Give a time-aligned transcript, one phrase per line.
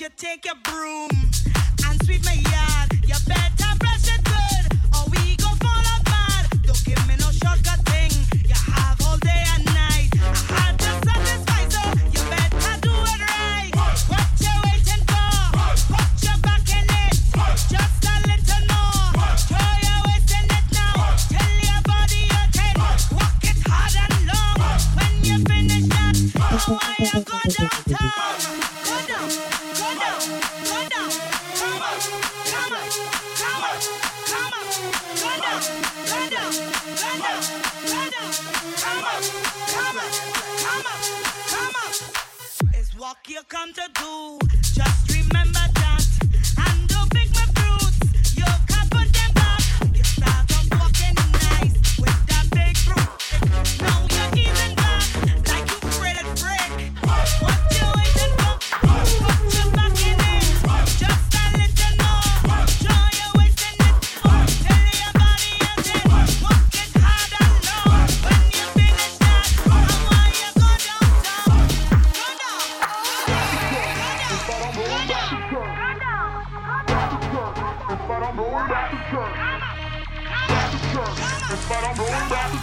[0.00, 0.87] you take a brew.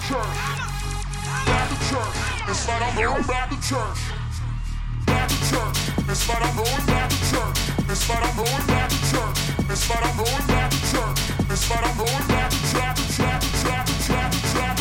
[0.07, 0.37] church.
[1.45, 2.15] Back to church.
[2.47, 4.01] It's like I'm going back to church.
[5.07, 5.77] Back to church.
[6.09, 7.57] It's like I'm going back to church.
[7.89, 9.37] It's like I'm going back to church.
[9.67, 11.19] It's like I'm going back to church.
[11.49, 12.77] It's like I'm going back to church.
[12.77, 13.17] Back to church.
[13.17, 14.09] Back to church.
[14.09, 14.74] Back to church.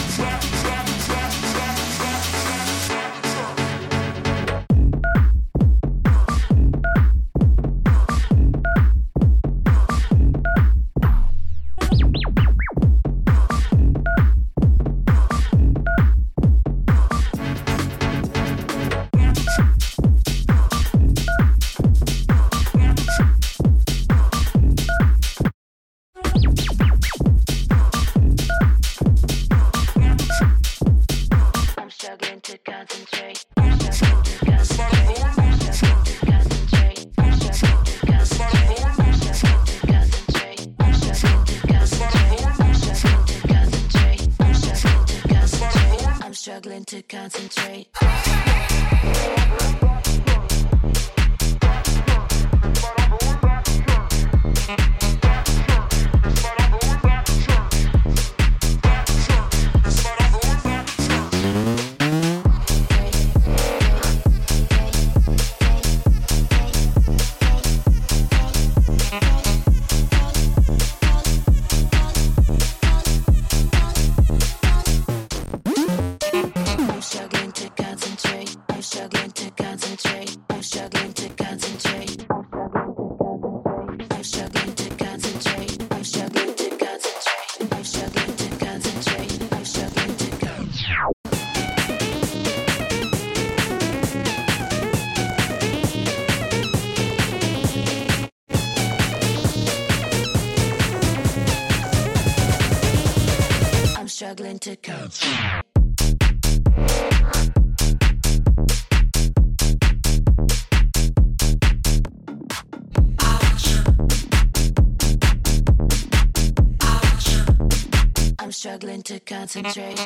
[118.74, 120.00] struggling to concentrate.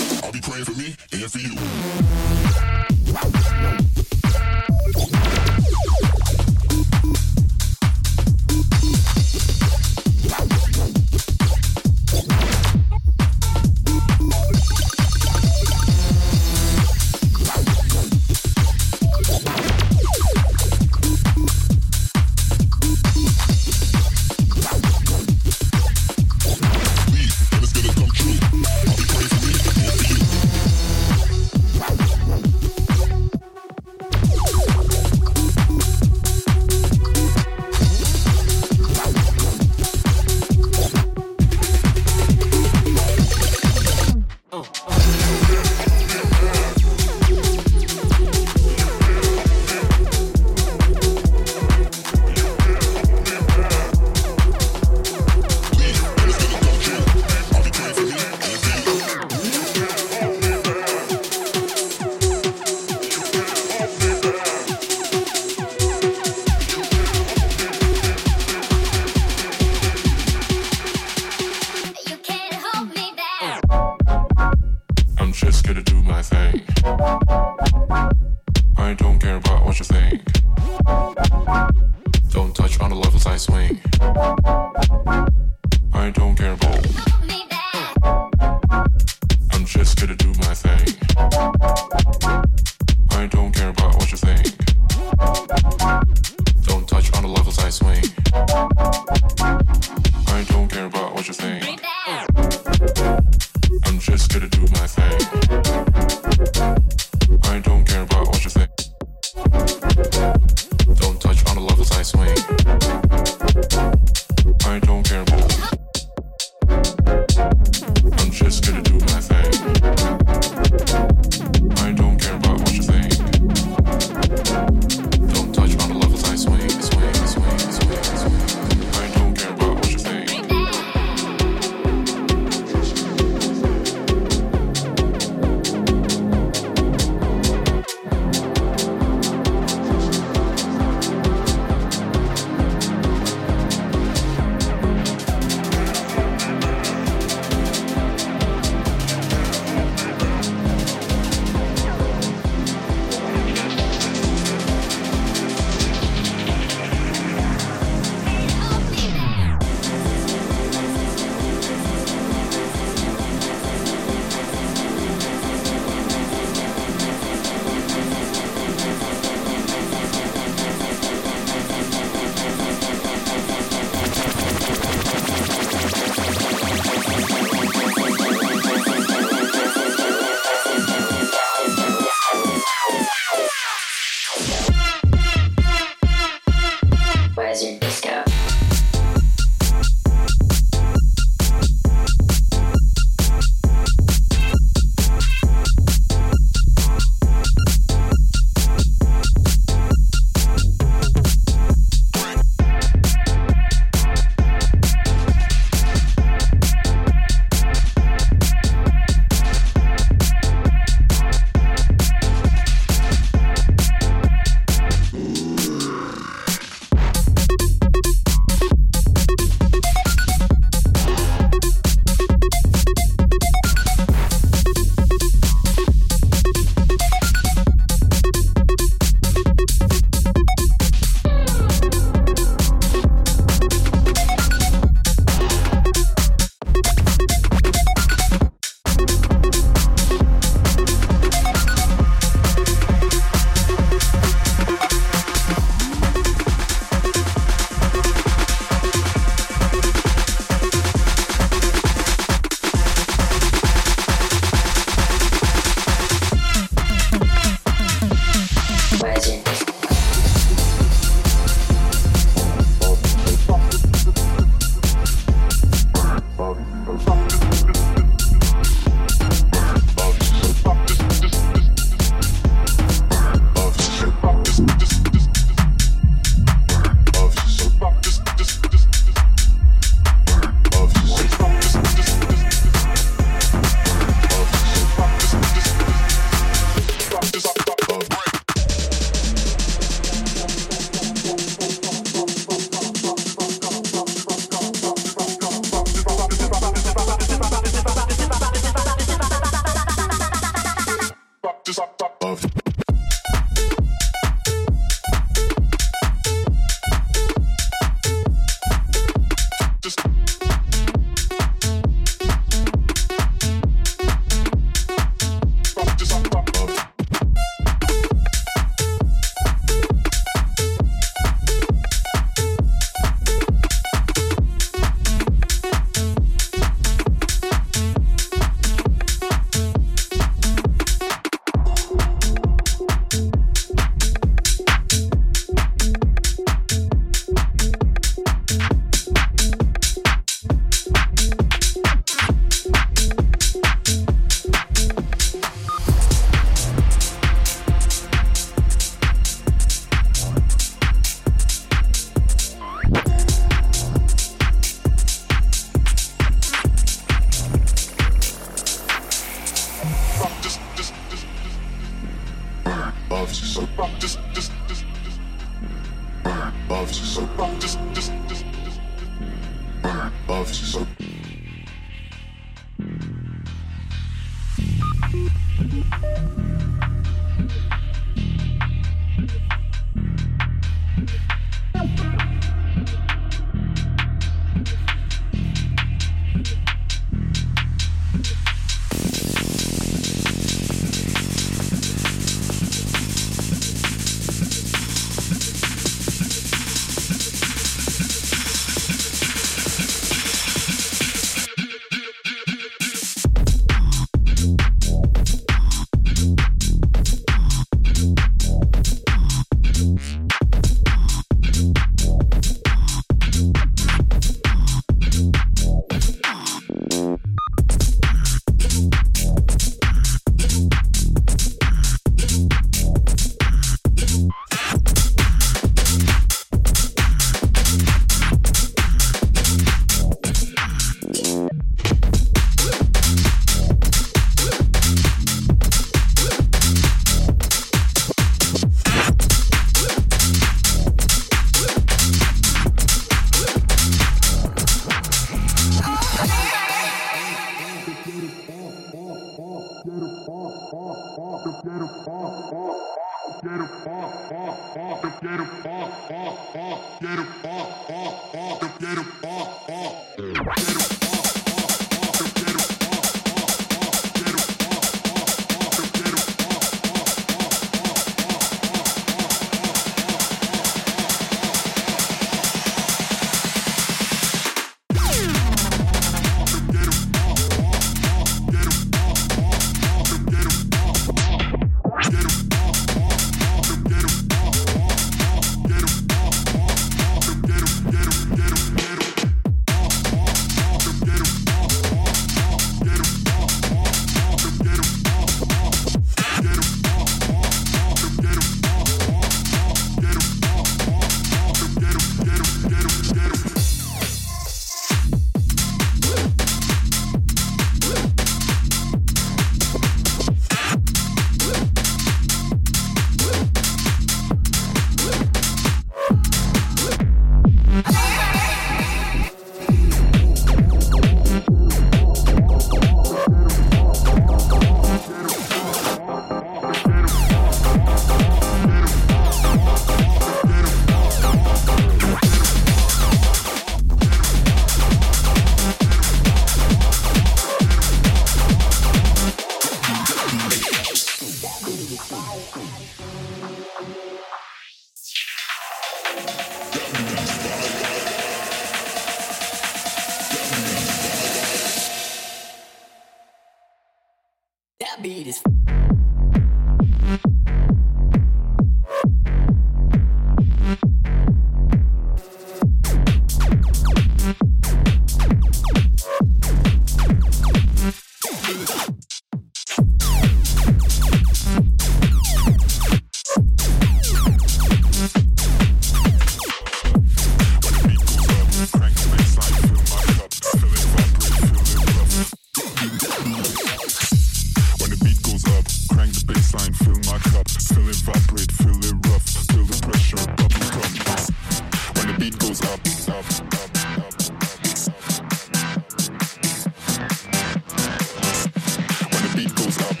[599.45, 600.00] it goes up.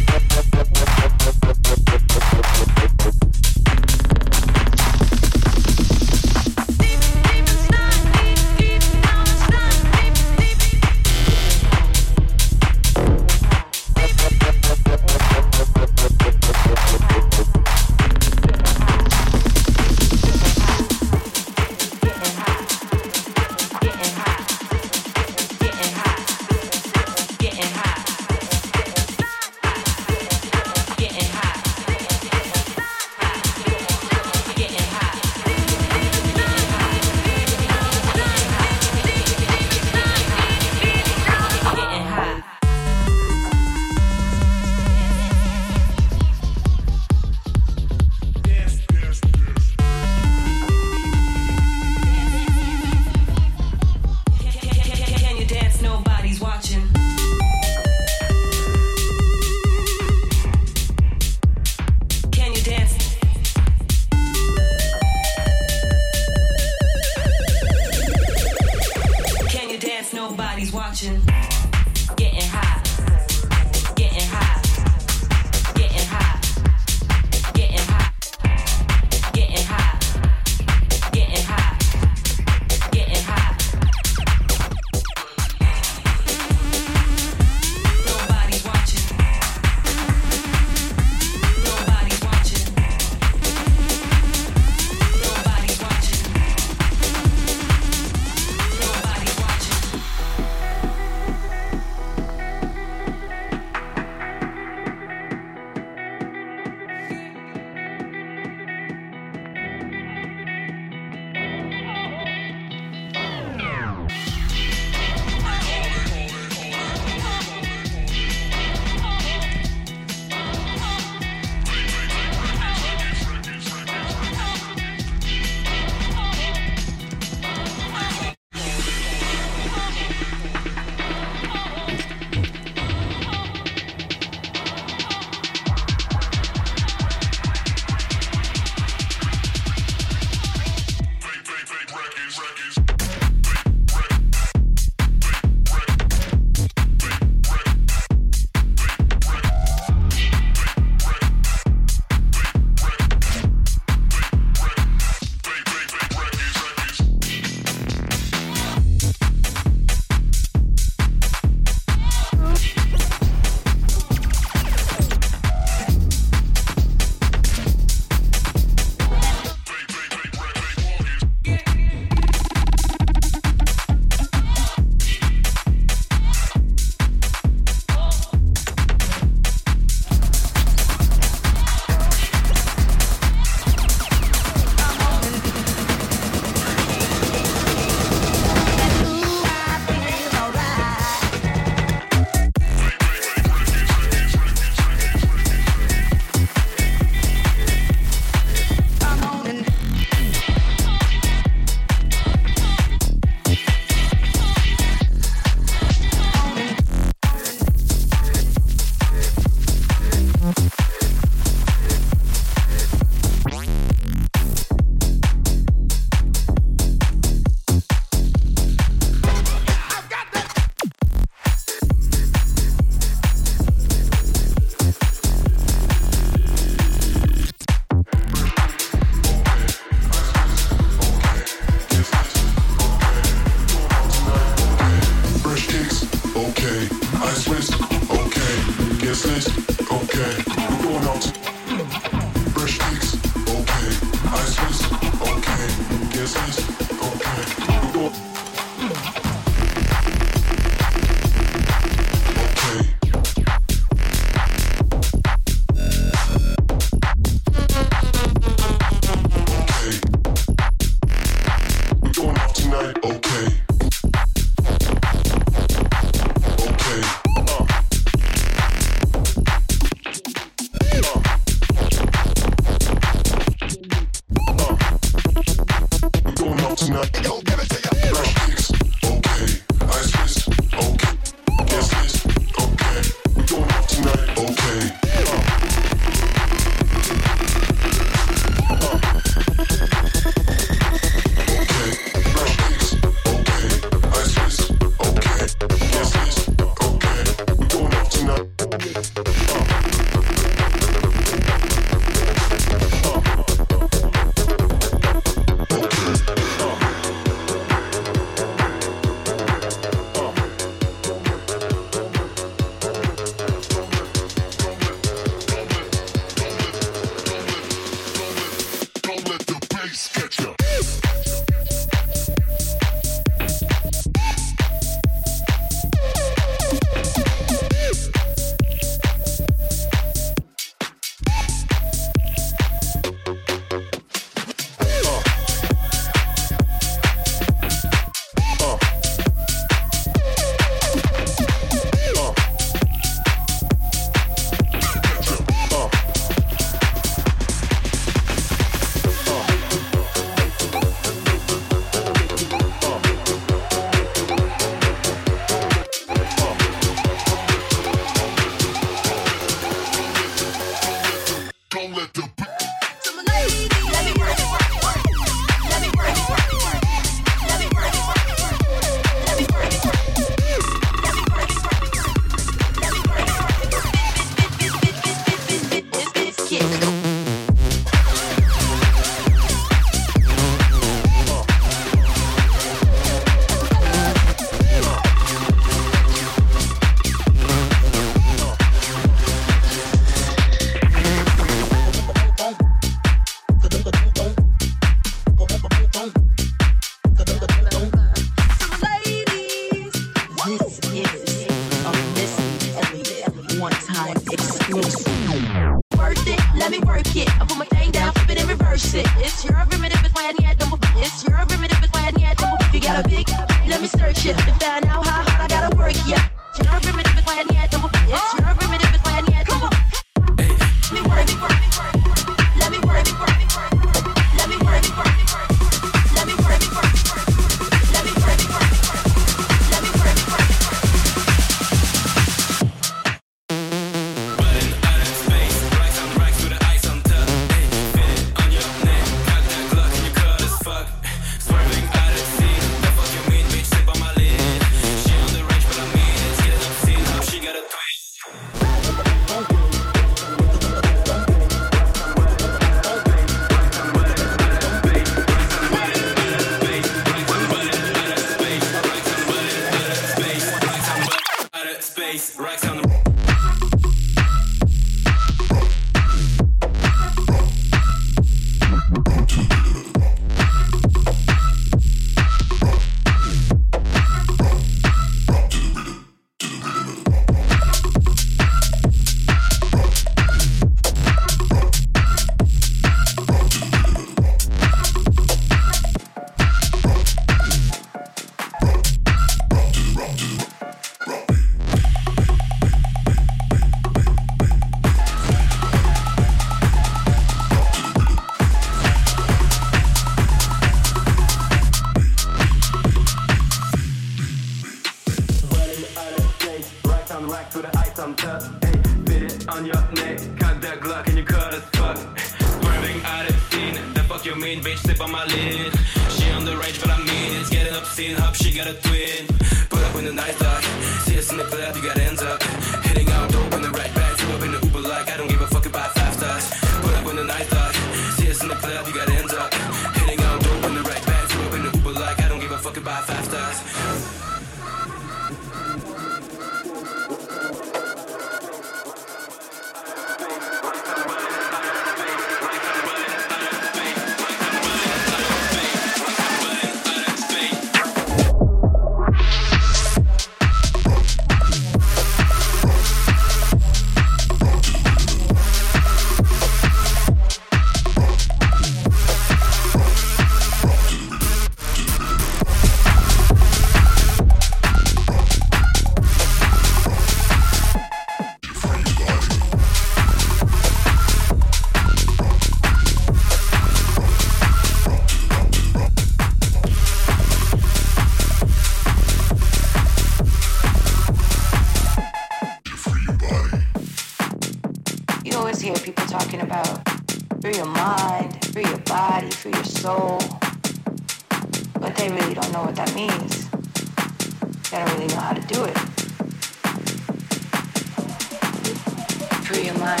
[599.84, 600.00] Mind,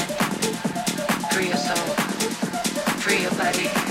[1.32, 1.94] free your soul,
[3.02, 3.83] free your body.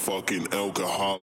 [0.00, 1.20] fucking alcohol.